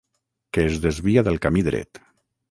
[0.57, 2.01] Que es desvia del camí dret.